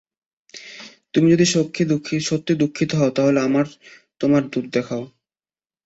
[1.13, 1.45] তুমি যদি
[1.51, 3.73] সত্যিই দুঃখিত হও, তাহলে আমাকে
[4.21, 5.03] তোমার দুধ দেখাও।